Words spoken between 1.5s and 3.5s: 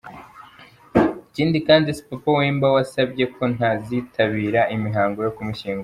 kandi, si Papa Wemba wasabye ko